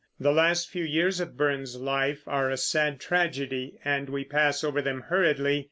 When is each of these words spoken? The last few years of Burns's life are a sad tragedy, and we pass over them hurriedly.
The 0.19 0.31
last 0.31 0.67
few 0.67 0.83
years 0.83 1.19
of 1.19 1.37
Burns's 1.37 1.79
life 1.79 2.23
are 2.27 2.49
a 2.49 2.57
sad 2.57 2.99
tragedy, 2.99 3.77
and 3.85 4.09
we 4.09 4.23
pass 4.23 4.63
over 4.63 4.81
them 4.81 5.01
hurriedly. 5.09 5.59